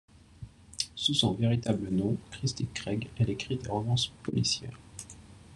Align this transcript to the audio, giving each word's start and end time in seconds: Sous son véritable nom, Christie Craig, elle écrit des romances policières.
Sous 0.95 1.13
son 1.13 1.33
véritable 1.35 1.89
nom, 1.89 2.17
Christie 2.31 2.67
Craig, 2.73 3.07
elle 3.19 3.29
écrit 3.29 3.57
des 3.57 3.67
romances 3.69 4.07
policières. 4.23 4.79